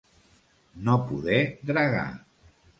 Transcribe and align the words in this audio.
No 0.87 0.95
poder 1.11 1.39
dragar. 1.71 2.11